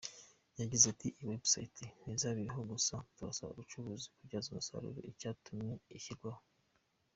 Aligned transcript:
Yagize 0.59 0.85
ati: 0.93 1.07
"Iyi 1.11 1.27
website 1.31 1.77
ntizaba 2.01 2.37
iri 2.41 2.51
aho 2.53 2.61
gusa 2.71 2.95
turasaba 3.15 3.51
abacuruzi 3.53 4.07
kubyaza 4.15 4.47
umusaruro 4.49 4.99
icyatumye 5.11 5.73
ishyirwaho. 5.97 6.41